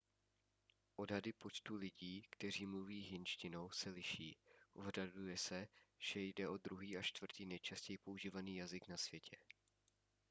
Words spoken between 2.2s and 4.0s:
kteří mluví hindštinou se